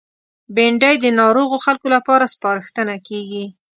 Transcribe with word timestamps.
بېنډۍ 0.55 0.95
د 1.01 1.05
ناروغو 1.19 1.57
خلکو 1.65 1.87
لپاره 1.95 2.31
سپارښتنه 2.33 2.95
کېږي 3.07 3.45